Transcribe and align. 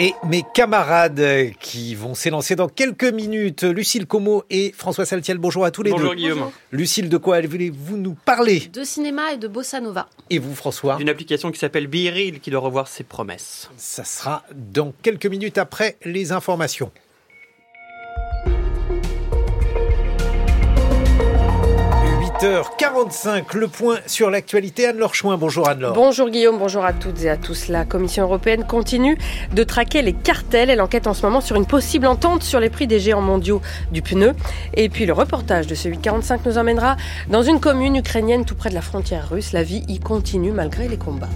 et 0.00 0.14
mes 0.24 0.42
camarades 0.54 1.52
qui 1.60 1.94
vont 1.94 2.14
s'élancer 2.14 2.56
dans 2.56 2.68
quelques 2.68 3.04
minutes. 3.04 3.64
Lucille 3.64 4.06
Como 4.06 4.44
et 4.48 4.72
François 4.74 5.04
Saltiel, 5.04 5.36
bonjour 5.36 5.66
à 5.66 5.70
tous 5.70 5.82
les 5.82 5.90
deux. 5.90 5.98
Bonjour 5.98 6.14
Guillaume. 6.14 6.50
Lucille, 6.72 7.10
de 7.10 7.18
quoi 7.18 7.40
voulez-vous 7.42 7.98
nous 7.98 8.14
parler? 8.14 8.60
De 8.72 8.82
cinéma 8.82 9.34
et 9.34 9.36
de 9.36 9.46
bossa 9.46 9.78
nova. 9.78 10.08
Et 10.30 10.38
vous 10.38 10.54
François? 10.54 10.96
D'une 10.96 11.10
application 11.10 11.52
qui 11.52 11.58
s'appelle 11.58 11.86
Biril 11.86 12.40
qui 12.40 12.50
doit 12.50 12.60
revoir 12.60 12.88
ses 12.88 13.04
promesses. 13.04 13.70
Ça 13.76 14.04
sera 14.04 14.42
dans 14.54 14.94
quelques 15.02 15.26
minutes 15.26 15.58
après 15.58 15.98
les 16.06 16.32
informations. 16.32 16.90
8h45, 22.40 23.54
le 23.54 23.68
point 23.68 23.98
sur 24.06 24.30
l'actualité. 24.30 24.86
Anne-Laure 24.86 25.14
Chouin, 25.14 25.36
bonjour 25.36 25.68
Anne-Laure. 25.68 25.92
Bonjour 25.92 26.30
Guillaume, 26.30 26.58
bonjour 26.58 26.86
à 26.86 26.94
toutes 26.94 27.22
et 27.22 27.28
à 27.28 27.36
tous. 27.36 27.68
La 27.68 27.84
Commission 27.84 28.22
européenne 28.22 28.64
continue 28.64 29.18
de 29.52 29.62
traquer 29.62 30.00
les 30.00 30.14
cartels. 30.14 30.70
Elle 30.70 30.80
enquête 30.80 31.06
en 31.06 31.12
ce 31.12 31.20
moment 31.20 31.42
sur 31.42 31.56
une 31.56 31.66
possible 31.66 32.06
entente 32.06 32.42
sur 32.42 32.58
les 32.58 32.70
prix 32.70 32.86
des 32.86 32.98
géants 32.98 33.20
mondiaux 33.20 33.60
du 33.92 34.00
pneu. 34.00 34.32
Et 34.72 34.88
puis 34.88 35.04
le 35.04 35.12
reportage 35.12 35.66
de 35.66 35.74
ce 35.74 35.90
8h45 35.90 36.38
nous 36.46 36.56
emmènera 36.56 36.96
dans 37.28 37.42
une 37.42 37.60
commune 37.60 37.96
ukrainienne 37.96 38.46
tout 38.46 38.54
près 38.54 38.70
de 38.70 38.74
la 38.74 38.80
frontière 38.80 39.28
russe. 39.28 39.52
La 39.52 39.62
vie 39.62 39.84
y 39.86 40.00
continue 40.00 40.52
malgré 40.52 40.88
les 40.88 40.96
combats. 40.96 41.28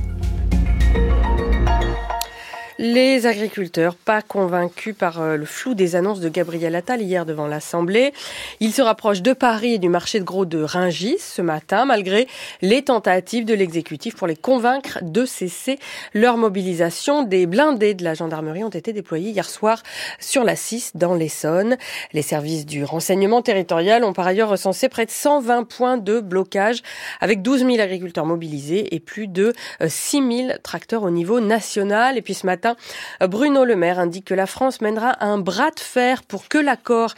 Les 2.86 3.26
agriculteurs, 3.26 3.94
pas 3.94 4.20
convaincus 4.20 4.94
par 4.94 5.22
euh, 5.22 5.38
le 5.38 5.46
flou 5.46 5.72
des 5.72 5.96
annonces 5.96 6.20
de 6.20 6.28
Gabriel 6.28 6.74
Attal 6.74 7.00
hier 7.00 7.24
devant 7.24 7.46
l'Assemblée. 7.46 8.12
Ils 8.60 8.74
se 8.74 8.82
rapprochent 8.82 9.22
de 9.22 9.32
Paris 9.32 9.72
et 9.72 9.78
du 9.78 9.88
marché 9.88 10.20
de 10.20 10.24
gros 10.24 10.44
de 10.44 10.62
Ringis 10.62 11.16
ce 11.18 11.40
matin, 11.40 11.86
malgré 11.86 12.28
les 12.60 12.84
tentatives 12.84 13.46
de 13.46 13.54
l'exécutif 13.54 14.14
pour 14.14 14.26
les 14.26 14.36
convaincre 14.36 14.98
de 15.00 15.24
cesser 15.24 15.78
leur 16.12 16.36
mobilisation. 16.36 17.22
Des 17.22 17.46
blindés 17.46 17.94
de 17.94 18.04
la 18.04 18.12
gendarmerie 18.12 18.64
ont 18.64 18.68
été 18.68 18.92
déployés 18.92 19.30
hier 19.30 19.48
soir 19.48 19.82
sur 20.20 20.44
la 20.44 20.54
6 20.54 20.90
dans 20.94 21.14
l'Essonne. 21.14 21.78
Les 22.12 22.20
services 22.20 22.66
du 22.66 22.84
renseignement 22.84 23.40
territorial 23.40 24.04
ont 24.04 24.12
par 24.12 24.26
ailleurs 24.26 24.50
recensé 24.50 24.90
près 24.90 25.06
de 25.06 25.10
120 25.10 25.64
points 25.64 25.96
de 25.96 26.20
blocage 26.20 26.82
avec 27.22 27.40
12 27.40 27.60
000 27.60 27.80
agriculteurs 27.80 28.26
mobilisés 28.26 28.94
et 28.94 29.00
plus 29.00 29.26
de 29.26 29.54
6 29.80 30.18
euh, 30.18 30.46
000 30.48 30.58
tracteurs 30.62 31.02
au 31.02 31.10
niveau 31.10 31.40
national. 31.40 32.18
Et 32.18 32.20
puis 32.20 32.34
ce 32.34 32.44
matin, 32.44 32.73
Bruno 33.20 33.64
Le 33.64 33.76
Maire 33.76 33.98
indique 33.98 34.26
que 34.26 34.34
la 34.34 34.46
France 34.46 34.80
mènera 34.80 35.16
un 35.24 35.38
bras 35.38 35.70
de 35.70 35.80
fer 35.80 36.22
pour 36.22 36.48
que 36.48 36.58
l'accord 36.58 37.14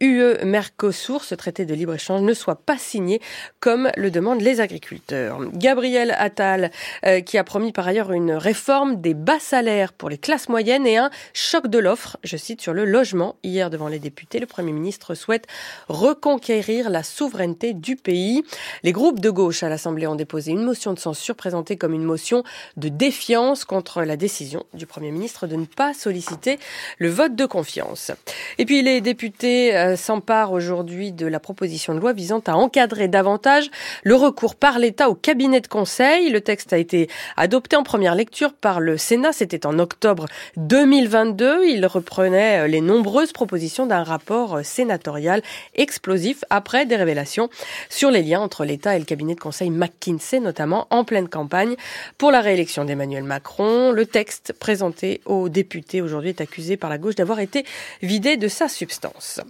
UE-Mercosur, 0.00 1.24
ce 1.24 1.34
traité 1.34 1.64
de 1.64 1.74
libre-échange, 1.74 2.22
ne 2.22 2.34
soit 2.34 2.56
pas 2.56 2.78
signé 2.78 3.20
comme 3.60 3.90
le 3.96 4.10
demandent 4.10 4.40
les 4.40 4.60
agriculteurs. 4.60 5.38
Gabriel 5.52 6.14
Attal, 6.18 6.70
euh, 7.04 7.20
qui 7.20 7.38
a 7.38 7.44
promis 7.44 7.72
par 7.72 7.86
ailleurs 7.86 8.12
une 8.12 8.32
réforme 8.32 9.00
des 9.00 9.14
bas 9.14 9.40
salaires 9.40 9.92
pour 9.92 10.08
les 10.08 10.18
classes 10.18 10.48
moyennes 10.48 10.86
et 10.86 10.96
un 10.96 11.10
choc 11.32 11.66
de 11.68 11.78
l'offre, 11.78 12.16
je 12.24 12.36
cite, 12.36 12.60
sur 12.60 12.72
le 12.72 12.84
logement. 12.84 13.36
Hier, 13.42 13.70
devant 13.70 13.88
les 13.88 13.98
députés, 13.98 14.38
le 14.38 14.46
Premier 14.46 14.72
ministre 14.72 15.14
souhaite 15.14 15.46
reconquérir 15.88 16.90
la 16.90 17.02
souveraineté 17.02 17.74
du 17.74 17.96
pays. 17.96 18.44
Les 18.82 18.92
groupes 18.92 19.20
de 19.20 19.30
gauche 19.30 19.62
à 19.62 19.68
l'Assemblée 19.68 20.06
ont 20.06 20.14
déposé 20.14 20.52
une 20.52 20.62
motion 20.62 20.92
de 20.92 20.98
censure 20.98 21.34
présentée 21.34 21.76
comme 21.76 21.94
une 21.94 22.04
motion 22.04 22.42
de 22.76 22.88
défiance 22.88 23.64
contre 23.64 24.02
la 24.02 24.16
décision 24.16 24.64
du 24.76 24.86
Premier 24.86 25.10
ministre 25.10 25.46
de 25.46 25.56
ne 25.56 25.64
pas 25.64 25.94
solliciter 25.94 26.58
le 26.98 27.08
vote 27.08 27.34
de 27.34 27.46
confiance. 27.46 28.12
Et 28.58 28.64
puis 28.64 28.82
les 28.82 29.00
députés 29.00 29.76
euh, 29.76 29.96
s'emparent 29.96 30.52
aujourd'hui 30.52 31.12
de 31.12 31.26
la 31.26 31.40
proposition 31.40 31.94
de 31.94 32.00
loi 32.00 32.12
visant 32.12 32.42
à 32.46 32.56
encadrer 32.56 33.08
davantage 33.08 33.70
le 34.04 34.14
recours 34.14 34.54
par 34.54 34.78
l'État 34.78 35.08
au 35.08 35.14
cabinet 35.14 35.60
de 35.60 35.66
conseil. 35.66 36.30
Le 36.30 36.40
texte 36.40 36.72
a 36.72 36.78
été 36.78 37.08
adopté 37.36 37.76
en 37.76 37.82
première 37.82 38.14
lecture 38.14 38.52
par 38.52 38.80
le 38.80 38.96
Sénat, 38.96 39.32
c'était 39.32 39.66
en 39.66 39.78
octobre 39.78 40.26
2022. 40.56 41.64
Il 41.66 41.86
reprenait 41.86 42.60
euh, 42.60 42.66
les 42.66 42.80
nombreuses 42.80 43.32
propositions 43.32 43.86
d'un 43.86 44.02
rapport 44.02 44.56
euh, 44.56 44.62
sénatorial 44.62 45.42
explosif 45.74 46.44
après 46.50 46.86
des 46.86 46.96
révélations 46.96 47.48
sur 47.88 48.10
les 48.10 48.22
liens 48.22 48.40
entre 48.40 48.64
l'État 48.64 48.96
et 48.96 48.98
le 48.98 49.04
cabinet 49.04 49.34
de 49.34 49.40
conseil 49.40 49.70
McKinsey, 49.70 50.40
notamment 50.40 50.86
en 50.90 51.04
pleine 51.04 51.28
campagne 51.28 51.76
pour 52.18 52.30
la 52.30 52.40
réélection 52.40 52.84
d'Emmanuel 52.84 53.24
Macron. 53.24 53.92
Le 53.92 54.06
texte 54.06 54.52
présenté 54.66 55.20
aux 55.26 55.48
députés 55.48 56.02
aujourd'hui 56.02 56.30
est 56.30 56.40
accusé 56.40 56.76
par 56.76 56.90
la 56.90 56.98
gauche 56.98 57.14
d'avoir 57.14 57.38
été 57.38 57.64
vidé 58.02 58.36
de 58.36 58.48
sa 58.48 58.66
substance. 58.68 59.40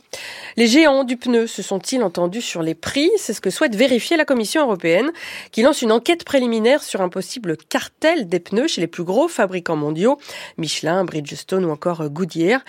Les 0.59 0.67
géants 0.67 1.05
du 1.05 1.17
pneu 1.17 1.47
se 1.47 1.63
sont-ils 1.63 2.03
entendus 2.03 2.43
sur 2.43 2.63
les 2.63 2.75
prix? 2.75 3.11
C'est 3.17 3.33
ce 3.33 3.41
que 3.41 3.49
souhaite 3.49 3.75
vérifier 3.75 4.19
la 4.19 4.27
Commission 4.27 4.61
européenne 4.61 5.11
qui 5.53 5.63
lance 5.63 5.81
une 5.81 5.91
enquête 5.91 6.25
préliminaire 6.25 6.83
sur 6.83 7.01
un 7.01 7.09
possible 7.09 7.57
cartel 7.57 8.29
des 8.29 8.41
pneus 8.41 8.69
chez 8.69 8.83
les 8.83 8.89
plus 8.89 9.05
gros 9.05 9.27
fabricants 9.27 9.75
mondiaux, 9.75 10.19
Michelin, 10.59 11.03
Bridgestone 11.07 11.65
ou 11.65 11.71
encore 11.71 12.11
Goodyear. 12.11 12.63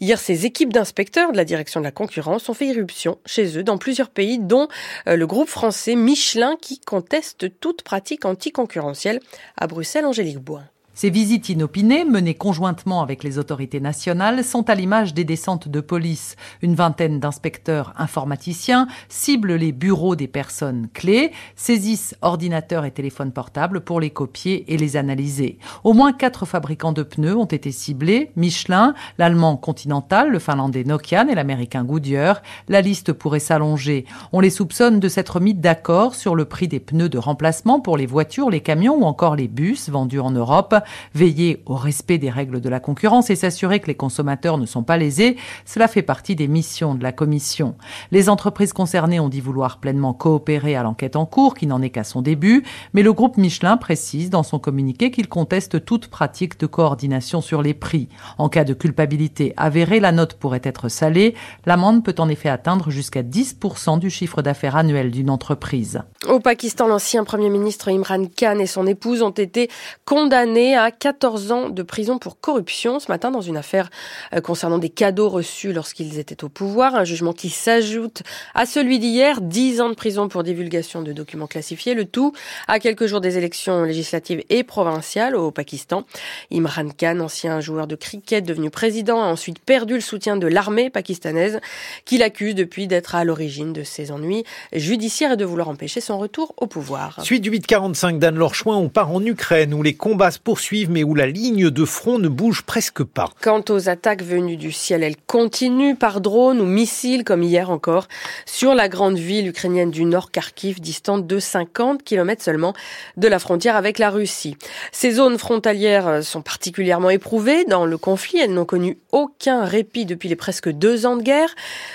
Hier, 0.00 0.18
ces 0.18 0.44
équipes 0.44 0.72
d'inspecteurs 0.72 1.30
de 1.30 1.36
la 1.36 1.44
direction 1.44 1.78
de 1.78 1.84
la 1.84 1.92
concurrence 1.92 2.48
ont 2.48 2.54
fait 2.54 2.66
irruption 2.66 3.18
chez 3.26 3.56
eux 3.56 3.62
dans 3.62 3.78
plusieurs 3.78 4.10
pays, 4.10 4.40
dont 4.40 4.66
euh, 5.06 5.14
le 5.14 5.26
groupe 5.28 5.48
français 5.48 5.94
Michelin 5.94 6.56
qui 6.60 6.80
conteste 6.80 7.60
toute 7.60 7.82
pratique 7.82 8.24
anticoncurrentielle 8.24 9.20
à 9.56 9.68
Bruxelles, 9.68 10.04
Angélique 10.04 10.40
Bois. 10.40 10.64
Ces 10.94 11.08
visites 11.08 11.48
inopinées, 11.48 12.04
menées 12.04 12.34
conjointement 12.34 13.00
avec 13.00 13.24
les 13.24 13.38
autorités 13.38 13.80
nationales, 13.80 14.44
sont 14.44 14.68
à 14.68 14.74
l'image 14.74 15.14
des 15.14 15.24
descentes 15.24 15.68
de 15.68 15.80
police. 15.80 16.36
Une 16.60 16.74
vingtaine 16.74 17.18
d'inspecteurs 17.18 17.94
informaticiens 17.96 18.86
ciblent 19.08 19.54
les 19.54 19.72
bureaux 19.72 20.16
des 20.16 20.28
personnes 20.28 20.88
clés, 20.92 21.32
saisissent 21.56 22.14
ordinateurs 22.20 22.84
et 22.84 22.90
téléphones 22.90 23.32
portables 23.32 23.80
pour 23.80 24.00
les 24.00 24.10
copier 24.10 24.70
et 24.70 24.76
les 24.76 24.98
analyser. 24.98 25.58
Au 25.82 25.94
moins 25.94 26.12
quatre 26.12 26.44
fabricants 26.44 26.92
de 26.92 27.02
pneus 27.02 27.36
ont 27.36 27.46
été 27.46 27.72
ciblés, 27.72 28.30
Michelin, 28.36 28.92
l'allemand 29.16 29.56
Continental, 29.56 30.28
le 30.28 30.38
finlandais 30.38 30.84
Nokian 30.84 31.28
et 31.28 31.34
l'américain 31.34 31.84
Goodyear. 31.84 32.42
La 32.68 32.82
liste 32.82 33.14
pourrait 33.14 33.40
s'allonger. 33.40 34.04
On 34.32 34.40
les 34.40 34.50
soupçonne 34.50 35.00
de 35.00 35.08
s'être 35.08 35.40
mis 35.40 35.54
d'accord 35.54 36.14
sur 36.14 36.34
le 36.34 36.44
prix 36.44 36.68
des 36.68 36.80
pneus 36.80 37.08
de 37.08 37.18
remplacement 37.18 37.80
pour 37.80 37.96
les 37.96 38.06
voitures, 38.06 38.50
les 38.50 38.60
camions 38.60 38.96
ou 38.96 39.04
encore 39.04 39.36
les 39.36 39.48
bus 39.48 39.88
vendus 39.88 40.20
en 40.20 40.30
Europe 40.30 40.74
veiller 41.14 41.62
au 41.66 41.74
respect 41.74 42.18
des 42.18 42.30
règles 42.30 42.60
de 42.60 42.68
la 42.68 42.80
concurrence 42.80 43.30
et 43.30 43.36
s'assurer 43.36 43.80
que 43.80 43.86
les 43.86 43.94
consommateurs 43.94 44.58
ne 44.58 44.66
sont 44.66 44.82
pas 44.82 44.96
lésés, 44.96 45.36
cela 45.64 45.88
fait 45.88 46.02
partie 46.02 46.36
des 46.36 46.48
missions 46.48 46.94
de 46.94 47.02
la 47.02 47.12
Commission. 47.12 47.74
Les 48.10 48.28
entreprises 48.28 48.72
concernées 48.72 49.20
ont 49.20 49.28
dit 49.28 49.40
vouloir 49.40 49.78
pleinement 49.78 50.14
coopérer 50.14 50.76
à 50.76 50.82
l'enquête 50.82 51.16
en 51.16 51.26
cours, 51.26 51.54
qui 51.54 51.66
n'en 51.66 51.82
est 51.82 51.90
qu'à 51.90 52.04
son 52.04 52.22
début, 52.22 52.64
mais 52.94 53.02
le 53.02 53.12
groupe 53.12 53.36
Michelin 53.36 53.76
précise 53.76 54.30
dans 54.30 54.42
son 54.42 54.58
communiqué 54.58 55.10
qu'il 55.10 55.28
conteste 55.28 55.84
toute 55.84 56.08
pratique 56.08 56.58
de 56.58 56.66
coordination 56.66 57.40
sur 57.40 57.62
les 57.62 57.74
prix. 57.74 58.08
En 58.38 58.48
cas 58.48 58.64
de 58.64 58.74
culpabilité 58.74 59.54
avérée, 59.56 60.00
la 60.00 60.12
note 60.12 60.34
pourrait 60.34 60.60
être 60.64 60.88
salée. 60.88 61.34
L'amende 61.66 62.04
peut 62.04 62.14
en 62.18 62.28
effet 62.28 62.48
atteindre 62.48 62.90
jusqu'à 62.90 63.22
10% 63.22 63.98
du 63.98 64.10
chiffre 64.10 64.42
d'affaires 64.42 64.76
annuel 64.76 65.10
d'une 65.10 65.30
entreprise. 65.30 66.02
Au 66.28 66.40
Pakistan, 66.40 66.86
l'ancien 66.86 67.24
Premier 67.24 67.50
ministre 67.50 67.90
Imran 67.90 68.26
Khan 68.36 68.58
et 68.58 68.66
son 68.66 68.86
épouse 68.86 69.22
ont 69.22 69.30
été 69.30 69.68
condamnés 70.04 70.71
à 70.74 70.90
14 70.90 71.52
ans 71.52 71.68
de 71.68 71.82
prison 71.82 72.18
pour 72.18 72.40
corruption 72.40 73.00
ce 73.00 73.10
matin 73.10 73.30
dans 73.30 73.40
une 73.40 73.56
affaire 73.56 73.90
euh, 74.34 74.40
concernant 74.40 74.78
des 74.78 74.88
cadeaux 74.88 75.28
reçus 75.28 75.72
lorsqu'ils 75.72 76.18
étaient 76.18 76.44
au 76.44 76.48
pouvoir. 76.48 76.94
Un 76.94 77.04
jugement 77.04 77.32
qui 77.32 77.50
s'ajoute 77.50 78.22
à 78.54 78.66
celui 78.66 78.98
d'hier, 78.98 79.40
10 79.40 79.80
ans 79.80 79.88
de 79.88 79.94
prison 79.94 80.28
pour 80.28 80.42
divulgation 80.42 81.02
de 81.02 81.12
documents 81.12 81.46
classifiés. 81.46 81.94
Le 81.94 82.04
tout 82.04 82.32
à 82.68 82.78
quelques 82.78 83.06
jours 83.06 83.20
des 83.20 83.38
élections 83.38 83.84
législatives 83.84 84.42
et 84.50 84.64
provinciales 84.64 85.36
au 85.36 85.50
Pakistan. 85.50 86.04
Imran 86.52 86.88
Khan, 86.96 87.20
ancien 87.20 87.60
joueur 87.60 87.86
de 87.86 87.96
cricket 87.96 88.44
devenu 88.44 88.70
président, 88.70 89.22
a 89.22 89.26
ensuite 89.26 89.58
perdu 89.58 89.94
le 89.94 90.00
soutien 90.00 90.36
de 90.36 90.46
l'armée 90.46 90.90
pakistanaise 90.90 91.60
qui 92.04 92.18
l'accuse 92.18 92.54
depuis 92.54 92.86
d'être 92.86 93.14
à 93.14 93.24
l'origine 93.24 93.72
de 93.72 93.82
ses 93.82 94.10
ennuis 94.10 94.44
judiciaires 94.72 95.32
et 95.32 95.36
de 95.36 95.44
vouloir 95.44 95.68
empêcher 95.68 96.00
son 96.00 96.18
retour 96.18 96.54
au 96.56 96.66
pouvoir. 96.66 97.20
Suite 97.22 97.42
du 97.42 97.50
845 97.50 98.18
d'Anne-Laure 98.18 98.54
Chouin, 98.54 98.76
on 98.76 98.88
part 98.88 99.10
en 99.10 99.24
Ukraine 99.24 99.74
où 99.74 99.82
les 99.82 99.94
combats 99.94 100.30
se 100.30 100.38
poursuivent 100.38 100.61
mais 100.88 101.02
où 101.02 101.14
la 101.14 101.26
ligne 101.26 101.70
de 101.70 101.84
front 101.84 102.18
ne 102.18 102.28
bouge 102.28 102.62
presque 102.62 103.02
pas. 103.02 103.28
Quant 103.40 103.64
aux 103.68 103.88
attaques 103.88 104.22
venues 104.22 104.56
du 104.56 104.70
ciel, 104.70 105.02
elles 105.02 105.16
continuent 105.26 105.96
par 105.96 106.20
drone 106.20 106.60
ou 106.60 106.64
missiles, 106.64 107.24
comme 107.24 107.42
hier 107.42 107.70
encore, 107.70 108.06
sur 108.46 108.74
la 108.74 108.88
grande 108.88 109.18
ville 109.18 109.48
ukrainienne 109.48 109.90
du 109.90 110.04
nord, 110.04 110.30
Kharkiv, 110.30 110.80
distante 110.80 111.26
de 111.26 111.38
50 111.38 112.04
km 112.04 112.42
seulement 112.42 112.74
de 113.16 113.26
la 113.26 113.38
frontière 113.38 113.76
avec 113.76 113.98
la 113.98 114.10
Russie. 114.10 114.56
Ces 114.92 115.12
zones 115.12 115.36
frontalières 115.36 116.22
sont 116.22 116.42
particulièrement 116.42 117.10
éprouvées 117.10 117.64
dans 117.64 117.84
le 117.84 117.98
conflit. 117.98 118.38
Elles 118.38 118.54
n'ont 118.54 118.64
connu 118.64 118.98
aucun 119.10 119.64
répit 119.64 120.06
depuis 120.06 120.28
les 120.28 120.36
presque 120.36 120.70
deux 120.70 121.06
ans 121.06 121.16
de 121.16 121.22
guerre. 121.22 121.54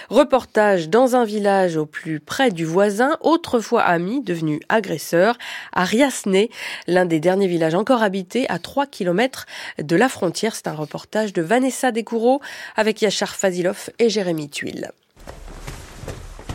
Reportage 0.10 0.90
dans 0.90 1.16
un 1.16 1.24
village 1.24 1.78
au 1.78 1.86
plus 1.86 2.20
près 2.20 2.52
du 2.52 2.66
voisin, 2.66 3.18
autrefois 3.22 3.82
ami, 3.82 4.22
devenu 4.22 4.60
agresseur, 4.68 5.38
à 5.72 5.86
Riasne, 5.86 6.48
l'un 6.88 7.06
des 7.06 7.20
derniers 7.20 7.48
villages 7.48 7.76
encore 7.76 8.04
habités 8.04 8.46
à 8.50 8.57
3 8.60 8.86
km 8.88 9.46
de 9.82 9.96
la 9.96 10.10
frontière. 10.10 10.56
C'est 10.56 10.68
un 10.68 10.74
reportage 10.74 11.34
de 11.34 11.42
Vanessa 11.42 11.92
Descoureaux 11.92 12.42
avec 12.76 13.02
Yachar 13.02 13.36
Fazilov 13.36 13.90
et 14.00 14.10
Jérémy 14.10 14.50
Tuile. 14.50 14.92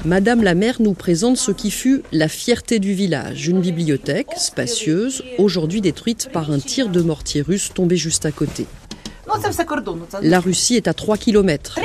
Madame 0.04 0.42
la 0.42 0.54
maire 0.54 0.82
nous 0.82 0.94
présente 0.94 1.36
ce 1.36 1.52
qui 1.52 1.70
fut 1.70 2.02
la 2.10 2.26
fierté 2.26 2.80
du 2.80 2.92
village, 2.92 3.46
une 3.46 3.60
bibliothèque 3.60 4.30
spacieuse, 4.36 5.22
aujourd'hui 5.38 5.80
détruite 5.80 6.28
par 6.32 6.50
un 6.50 6.58
tir 6.58 6.88
de 6.88 7.00
mortier 7.02 7.40
russe 7.40 7.70
tombé 7.72 7.96
juste 7.96 8.26
à 8.26 8.32
côté. 8.32 8.66
La 10.22 10.40
Russie 10.40 10.76
est 10.76 10.88
à 10.88 10.94
3 10.94 11.16
km. 11.16 11.78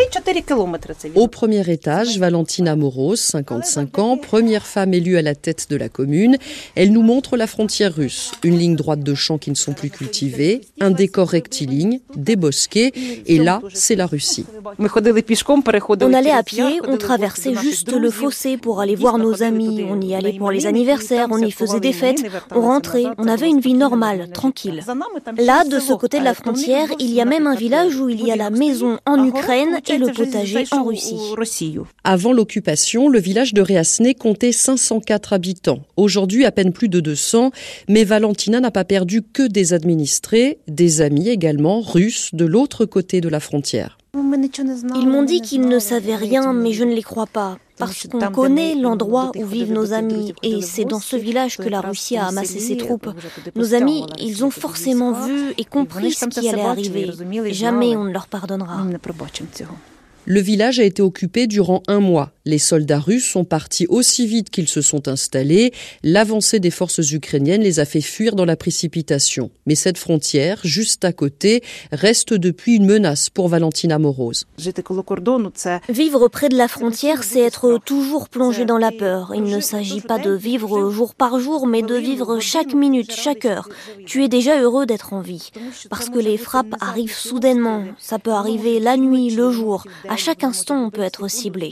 Au 1.16 1.28
premier 1.28 1.70
étage, 1.72 2.18
Valentina 2.18 2.76
Moros, 2.76 3.16
55 3.16 4.00
ans, 4.00 4.18
première 4.18 4.66
femme 4.66 4.94
élue 4.94 5.18
à 5.18 5.22
la 5.22 5.36
tête 5.36 5.68
de 5.70 5.76
la 5.76 5.90
commune. 5.90 6.38
Elle 6.76 6.92
nous 6.92 7.02
montre 7.02 7.38
la 7.38 7.48
frontière 7.48 7.94
russe. 7.94 8.32
Une 8.44 8.58
ligne 8.58 8.76
droite 8.76 9.02
de 9.02 9.16
champs 9.16 9.38
qui 9.38 9.50
ne 9.50 9.56
sont 9.56 9.74
plus 9.74 9.90
cultivés, 9.90 10.62
un 10.80 10.92
décor 10.92 11.30
rectiligne, 11.30 12.00
des 12.16 12.36
bosquets, 12.36 12.92
et 13.26 13.38
là, 13.38 13.62
c'est 13.74 13.96
la 13.96 14.06
Russie. 14.06 14.46
On 14.80 16.14
allait 16.14 16.32
à 16.32 16.44
pied, 16.44 16.82
on 16.88 16.98
traversait 16.98 17.56
juste 17.56 17.92
le 17.92 18.10
fossé 18.10 18.58
pour 18.58 18.82
aller 18.82 18.96
voir 18.96 19.18
nos 19.18 19.44
amis, 19.44 19.86
on 19.90 20.02
y 20.02 20.16
allait 20.16 20.34
pour 20.34 20.52
les 20.52 20.66
anniversaires, 20.66 21.28
on 21.32 21.38
y 21.38 21.52
faisait 21.52 21.80
des 21.80 21.94
fêtes, 21.94 22.24
on 22.52 22.62
rentrait, 22.62 23.06
on 23.18 23.28
avait 23.28 23.50
une 23.50 23.60
vie 23.60 23.74
normale, 23.74 24.30
tranquille. 24.32 24.84
Là, 25.38 25.64
de 25.64 25.80
ce 25.80 25.94
côté 25.94 26.20
de 26.20 26.24
la 26.24 26.34
frontière, 26.34 26.90
il 27.00 27.14
y 27.14 27.22
a 27.22 27.26
même 27.26 27.37
un 27.46 27.56
village 27.56 27.96
où 27.98 28.10
il 28.10 28.26
y 28.26 28.32
a 28.32 28.36
la 28.36 28.50
maison 28.50 28.98
en 29.06 29.24
Ukraine 29.24 29.80
et 29.88 29.98
le 29.98 30.12
potager 30.12 30.66
en 30.72 30.84
Russie. 30.84 31.78
Avant 32.04 32.34
l'occupation, 32.34 33.10
le 33.10 33.20
village 33.20 33.54
de 33.54 33.62
Réasné 33.62 34.16
comptait 34.16 34.52
504 34.52 35.34
habitants. 35.34 35.82
Aujourd'hui, 35.98 36.46
à 36.46 36.52
peine 36.52 36.74
plus 36.74 36.90
de 36.90 37.00
200, 37.00 37.52
mais 37.90 38.06
Valentina 38.06 38.60
n'a 38.60 38.72
pas 38.72 38.86
perdu 38.86 39.22
que 39.22 39.48
des 39.48 39.74
administrés, 39.74 40.60
des 40.68 41.02
amis 41.02 41.30
également, 41.30 41.82
russes, 41.82 42.34
de 42.34 42.46
l'autre 42.46 42.86
côté 42.86 43.22
de 43.22 43.30
la 43.30 43.40
frontière. 43.40 43.98
Ils 44.96 45.08
m'ont 45.08 45.24
dit 45.24 45.42
qu'ils 45.42 45.62
ne 45.68 45.80
savaient 45.80 46.16
rien, 46.16 46.54
mais 46.54 46.72
je 46.74 46.84
ne 46.84 46.94
les 46.94 47.04
crois 47.04 47.28
pas. 47.28 47.58
Parce 47.78 48.08
qu'on 48.08 48.20
connaît 48.32 48.74
l'endroit 48.74 49.32
où 49.36 49.46
vivent 49.46 49.72
nos 49.72 49.94
amis, 49.94 50.34
et 50.42 50.62
c'est 50.62 50.86
dans 50.86 51.00
ce 51.00 51.16
village 51.16 51.58
que 51.58 51.70
la 51.70 51.82
Russie 51.82 52.18
a 52.18 52.28
amassé 52.28 52.60
ses 52.60 52.78
troupes. 52.78 53.10
Nos 53.56 53.74
amis, 53.76 54.06
ils 54.20 54.44
ont 54.44 54.50
forcément 54.50 55.12
vu 55.12 55.54
et 55.58 55.66
compris 55.66 56.12
ce 56.12 56.26
qui 56.26 56.50
allait 56.50 56.62
arriver. 56.62 57.12
Jamais 57.52 57.96
on 57.96 58.06
ne 58.06 58.12
leur 58.12 58.28
pardonnera. 58.28 58.82
Le 60.30 60.42
village 60.42 60.78
a 60.82 60.84
été 60.84 61.02
occupé 61.02 61.48
durant 61.48 61.84
un 61.88 62.02
mois. 62.02 62.34
Les 62.44 62.58
soldats 62.60 63.00
russes 63.00 63.26
sont 63.26 63.46
partis 63.46 63.88
aussi 63.88 64.28
vite 64.28 64.50
qu'ils 64.50 64.68
se 64.68 64.82
sont 64.82 65.08
installés. 65.08 65.72
L'avancée 66.04 66.60
des 66.60 66.70
forces 66.70 67.12
ukrainiennes 67.12 67.62
les 67.62 67.80
a 67.80 67.86
fait 67.86 68.02
fuir 68.02 68.36
dans 68.36 68.44
la 68.44 68.58
précipitation. 68.58 69.52
Mais 69.68 69.76
cette 69.76 69.98
frontière, 69.98 70.60
juste 70.66 71.06
à 71.06 71.14
côté, 71.14 71.64
reste 71.94 72.34
depuis 72.34 72.76
une 72.76 72.86
menace 72.86 73.30
pour 73.30 73.48
Valentina 73.48 74.00
Moroz. 74.00 74.48
Vivre 75.88 76.28
près 76.28 76.50
de 76.50 76.58
la 76.58 76.68
frontière, 76.68 77.24
c'est 77.24 77.40
être 77.40 77.80
toujours 77.86 78.28
plongé 78.28 78.66
dans 78.66 78.78
la 78.78 78.92
peur. 78.92 79.32
Il 79.34 79.44
ne 79.44 79.62
s'agit 79.62 80.02
pas 80.02 80.20
de 80.20 80.32
vivre 80.32 80.90
jour 80.90 81.16
par 81.16 81.40
jour, 81.40 81.68
mais 81.68 81.84
de 81.84 81.96
vivre 81.96 82.42
chaque 82.42 82.74
minute, 82.74 83.14
chaque 83.14 83.46
heure. 83.46 83.70
Tu 84.06 84.26
es 84.26 84.28
déjà 84.28 84.62
heureux 84.62 84.86
d'être 84.86 85.14
en 85.14 85.22
vie. 85.22 85.52
Parce 85.90 86.10
que 86.10 86.20
les 86.20 86.38
frappes 86.38 86.76
arrivent 86.82 87.16
soudainement. 87.16 87.86
Ça 87.98 88.20
peut 88.20 88.32
arriver 88.32 88.82
la 88.82 88.98
nuit, 88.98 89.30
le 89.30 89.52
jour. 89.52 89.86
À 90.10 90.17
chaque 90.18 90.44
instant, 90.44 90.86
on 90.86 90.90
peut 90.90 91.02
être 91.02 91.30
ciblé. 91.30 91.72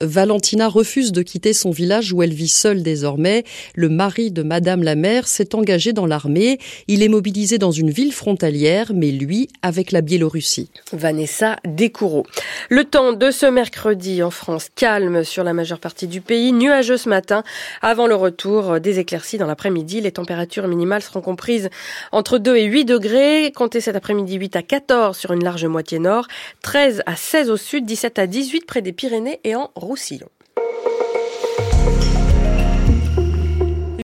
Valentina 0.00 0.68
refuse 0.68 1.12
de 1.12 1.22
quitter 1.22 1.52
son 1.52 1.70
village 1.70 2.12
où 2.12 2.22
elle 2.22 2.32
vit 2.32 2.48
seule 2.48 2.82
désormais. 2.82 3.44
Le 3.74 3.88
mari 3.88 4.30
de 4.30 4.42
Madame 4.42 4.82
la 4.82 4.94
mère 4.94 5.26
s'est 5.28 5.54
engagé 5.54 5.92
dans 5.92 6.06
l'armée. 6.06 6.58
Il 6.88 7.02
est 7.02 7.08
mobilisé 7.08 7.58
dans 7.58 7.70
une 7.70 7.90
ville 7.90 8.12
frontalière, 8.12 8.92
mais 8.94 9.10
lui 9.10 9.48
avec 9.62 9.92
la 9.92 10.00
Biélorussie. 10.00 10.70
Vanessa 10.92 11.56
Descoureaux. 11.64 12.26
Le 12.68 12.84
temps 12.84 13.12
de 13.12 13.30
ce 13.30 13.46
mercredi 13.46 14.22
en 14.22 14.30
France, 14.30 14.68
calme 14.74 15.24
sur 15.24 15.44
la 15.44 15.52
majeure 15.52 15.80
partie 15.80 16.06
du 16.06 16.20
pays, 16.20 16.52
nuageux 16.52 16.96
ce 16.96 17.08
matin. 17.08 17.42
Avant 17.80 18.06
le 18.06 18.14
retour 18.14 18.80
des 18.80 18.98
éclaircies 18.98 19.38
dans 19.38 19.46
l'après-midi, 19.46 20.00
les 20.00 20.12
températures 20.12 20.68
minimales 20.68 21.02
seront 21.02 21.20
comprises 21.20 21.70
entre 22.12 22.38
2 22.38 22.56
et 22.56 22.64
8 22.64 22.84
degrés. 22.84 23.52
Comptez 23.54 23.80
cet 23.80 23.96
après-midi 23.96 24.36
8 24.36 24.56
à 24.56 24.62
14 24.62 25.16
sur 25.16 25.32
une 25.32 25.44
large 25.44 25.66
moitié 25.66 25.98
nord, 25.98 26.26
13 26.62 27.02
à 27.06 27.16
16 27.32 27.48
au 27.48 27.56
sud, 27.56 27.86
17 27.86 28.18
à 28.18 28.26
18 28.26 28.66
près 28.66 28.82
des 28.82 28.92
Pyrénées 28.92 29.40
et 29.42 29.54
en 29.54 29.70
Roussillon. 29.74 30.28